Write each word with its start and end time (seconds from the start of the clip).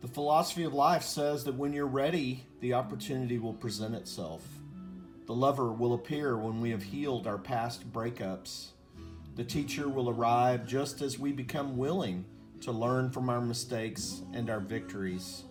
The 0.00 0.08
philosophy 0.08 0.62
of 0.62 0.72
life 0.72 1.02
says 1.02 1.42
that 1.44 1.56
when 1.56 1.72
you're 1.72 1.86
ready, 1.86 2.46
the 2.60 2.74
opportunity 2.74 3.36
will 3.36 3.52
present 3.52 3.96
itself. 3.96 4.46
The 5.26 5.34
lover 5.34 5.72
will 5.72 5.92
appear 5.92 6.36
when 6.36 6.60
we 6.60 6.70
have 6.70 6.84
healed 6.84 7.26
our 7.26 7.36
past 7.36 7.92
breakups. 7.92 8.68
The 9.34 9.42
teacher 9.42 9.88
will 9.88 10.08
arrive 10.08 10.66
just 10.66 11.02
as 11.02 11.18
we 11.18 11.32
become 11.32 11.76
willing 11.76 12.24
to 12.60 12.70
learn 12.70 13.10
from 13.10 13.28
our 13.28 13.40
mistakes 13.40 14.22
and 14.32 14.48
our 14.48 14.60
victories. 14.60 15.42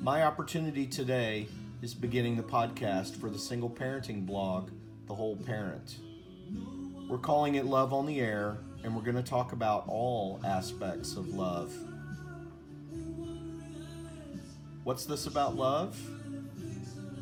My 0.00 0.22
opportunity 0.22 0.86
today 0.86 1.46
is 1.82 1.92
beginning 1.92 2.36
the 2.36 2.42
podcast 2.42 3.14
for 3.16 3.28
the 3.28 3.38
single 3.38 3.70
parenting 3.70 4.24
blog, 4.24 4.70
The 5.06 5.14
Whole 5.14 5.36
Parent. 5.36 5.98
We're 7.10 7.18
calling 7.18 7.56
it 7.56 7.66
Love 7.66 7.92
on 7.92 8.06
the 8.06 8.20
Air, 8.20 8.56
and 8.82 8.96
we're 8.96 9.02
going 9.02 9.16
to 9.16 9.22
talk 9.22 9.52
about 9.52 9.84
all 9.86 10.40
aspects 10.44 11.16
of 11.16 11.28
love. 11.34 11.74
What's 14.90 15.04
this 15.04 15.28
about 15.28 15.54
love? 15.54 15.96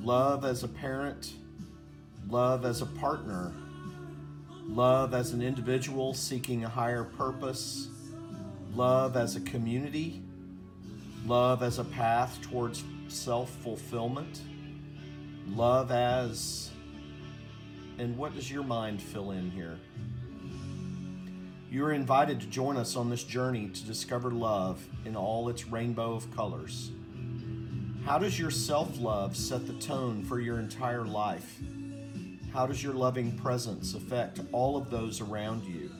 Love 0.00 0.46
as 0.46 0.62
a 0.62 0.68
parent, 0.68 1.34
love 2.26 2.64
as 2.64 2.80
a 2.80 2.86
partner, 2.86 3.52
love 4.66 5.12
as 5.12 5.34
an 5.34 5.42
individual 5.42 6.14
seeking 6.14 6.64
a 6.64 6.68
higher 6.70 7.04
purpose, 7.04 7.88
love 8.74 9.18
as 9.18 9.36
a 9.36 9.40
community, 9.42 10.22
love 11.26 11.62
as 11.62 11.78
a 11.78 11.84
path 11.84 12.40
towards 12.40 12.84
self 13.08 13.50
fulfillment, 13.56 14.40
love 15.48 15.90
as. 15.90 16.70
And 17.98 18.16
what 18.16 18.34
does 18.34 18.50
your 18.50 18.64
mind 18.64 19.02
fill 19.02 19.32
in 19.32 19.50
here? 19.50 19.78
You 21.70 21.84
are 21.84 21.92
invited 21.92 22.40
to 22.40 22.46
join 22.46 22.78
us 22.78 22.96
on 22.96 23.10
this 23.10 23.24
journey 23.24 23.68
to 23.68 23.84
discover 23.84 24.30
love 24.30 24.82
in 25.04 25.14
all 25.14 25.50
its 25.50 25.66
rainbow 25.66 26.14
of 26.14 26.34
colors. 26.34 26.92
How 28.08 28.16
does 28.18 28.38
your 28.38 28.50
self 28.50 28.98
love 28.98 29.36
set 29.36 29.66
the 29.66 29.74
tone 29.74 30.24
for 30.24 30.40
your 30.40 30.58
entire 30.58 31.04
life? 31.04 31.58
How 32.54 32.66
does 32.66 32.82
your 32.82 32.94
loving 32.94 33.32
presence 33.32 33.92
affect 33.92 34.40
all 34.50 34.78
of 34.78 34.88
those 34.88 35.20
around 35.20 35.62
you? 35.64 35.90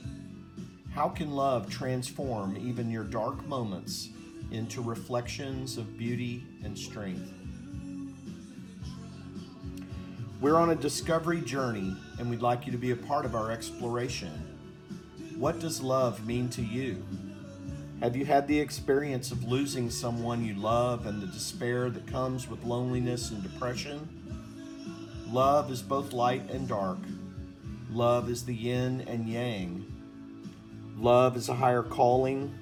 How 0.91 1.07
can 1.07 1.29
love 1.29 1.69
transform 1.69 2.57
even 2.57 2.89
your 2.89 3.03
dark 3.03 3.45
moments 3.45 4.09
into 4.49 4.81
reflections 4.81 5.77
of 5.77 5.99
beauty 5.99 6.43
and 6.63 6.75
strength? 6.75 7.31
We're 10.41 10.57
on 10.57 10.71
a 10.71 10.75
discovery 10.75 11.41
journey, 11.41 11.95
and 12.17 12.27
we'd 12.27 12.41
like 12.41 12.65
you 12.65 12.71
to 12.71 12.79
be 12.79 12.89
a 12.89 12.95
part 12.95 13.23
of 13.23 13.35
our 13.35 13.51
exploration. 13.51 14.31
What 15.37 15.59
does 15.59 15.79
love 15.79 16.25
mean 16.25 16.49
to 16.49 16.63
you? 16.63 17.05
Have 18.01 18.15
you 18.15 18.23
had 18.23 18.47
the 18.47 18.57
experience 18.57 19.29
of 19.29 19.43
losing 19.43 19.89
someone 19.89 20.45
you 20.45 20.53
love 20.53 21.05
and 21.05 21.21
the 21.21 21.27
despair 21.27 21.89
that 21.89 22.07
comes 22.07 22.49
with 22.49 22.63
loneliness 22.63 23.31
and 23.31 23.43
depression? 23.43 24.07
Love 25.29 25.69
is 25.69 25.81
both 25.81 26.13
light 26.13 26.49
and 26.49 26.65
dark. 26.65 26.99
Love 27.91 28.29
is 28.29 28.45
the 28.45 28.55
yin 28.55 29.03
and 29.05 29.27
yang. 29.27 29.85
Love 30.97 31.35
is 31.35 31.49
a 31.49 31.53
higher 31.53 31.83
calling. 31.83 32.57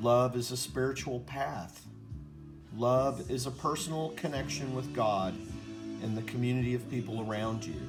Love 0.00 0.34
is 0.34 0.50
a 0.50 0.56
spiritual 0.56 1.20
path. 1.20 1.84
Love 2.74 3.30
is 3.30 3.44
a 3.44 3.50
personal 3.50 4.14
connection 4.16 4.74
with 4.74 4.94
God 4.94 5.34
and 6.02 6.16
the 6.16 6.22
community 6.22 6.74
of 6.74 6.90
people 6.90 7.30
around 7.30 7.62
you. 7.62 7.80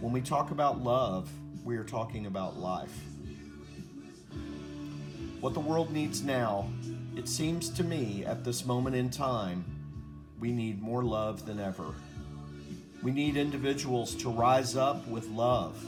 When 0.00 0.12
we 0.12 0.22
talk 0.22 0.50
about 0.50 0.82
love, 0.82 1.30
we 1.64 1.76
are 1.76 1.84
talking 1.84 2.26
about 2.26 2.56
life. 2.58 3.11
What 5.42 5.54
the 5.54 5.60
world 5.60 5.90
needs 5.90 6.22
now, 6.22 6.68
it 7.16 7.28
seems 7.28 7.68
to 7.70 7.82
me 7.82 8.24
at 8.24 8.44
this 8.44 8.64
moment 8.64 8.94
in 8.94 9.10
time, 9.10 9.64
we 10.38 10.52
need 10.52 10.80
more 10.80 11.02
love 11.02 11.44
than 11.46 11.58
ever. 11.58 11.96
We 13.02 13.10
need 13.10 13.36
individuals 13.36 14.14
to 14.22 14.30
rise 14.30 14.76
up 14.76 15.04
with 15.08 15.26
love. 15.30 15.84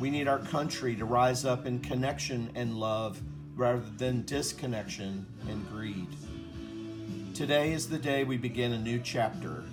We 0.00 0.08
need 0.08 0.28
our 0.28 0.38
country 0.38 0.94
to 0.94 1.04
rise 1.04 1.44
up 1.44 1.66
in 1.66 1.80
connection 1.80 2.48
and 2.54 2.78
love 2.78 3.20
rather 3.56 3.82
than 3.98 4.24
disconnection 4.24 5.26
and 5.48 5.68
greed. 5.68 6.06
Today 7.34 7.72
is 7.72 7.88
the 7.88 7.98
day 7.98 8.22
we 8.22 8.36
begin 8.36 8.74
a 8.74 8.78
new 8.78 9.00
chapter. 9.00 9.64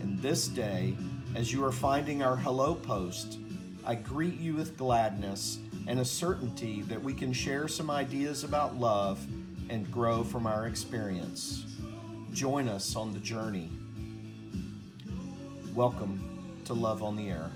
And 0.00 0.22
this 0.22 0.46
day, 0.46 0.96
as 1.34 1.52
you 1.52 1.64
are 1.64 1.72
finding 1.72 2.22
our 2.22 2.36
hello 2.36 2.76
post, 2.76 3.40
I 3.86 3.94
greet 3.94 4.40
you 4.40 4.54
with 4.54 4.76
gladness 4.76 5.60
and 5.86 6.00
a 6.00 6.04
certainty 6.04 6.82
that 6.82 7.00
we 7.00 7.14
can 7.14 7.32
share 7.32 7.68
some 7.68 7.88
ideas 7.88 8.42
about 8.42 8.74
love 8.74 9.24
and 9.70 9.88
grow 9.92 10.24
from 10.24 10.44
our 10.44 10.66
experience. 10.66 11.64
Join 12.32 12.66
us 12.68 12.96
on 12.96 13.12
the 13.12 13.20
journey. 13.20 13.70
Welcome 15.72 16.20
to 16.64 16.74
Love 16.74 17.04
on 17.04 17.14
the 17.14 17.28
Air. 17.28 17.52